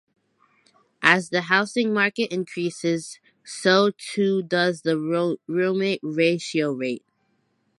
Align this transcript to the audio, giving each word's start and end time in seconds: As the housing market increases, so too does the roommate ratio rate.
As 1.03 1.29
the 1.29 1.41
housing 1.41 1.93
market 1.93 2.33
increases, 2.33 3.19
so 3.45 3.91
too 3.95 4.41
does 4.41 4.81
the 4.81 4.97
roommate 4.97 5.99
ratio 6.01 6.71
rate. 6.71 7.05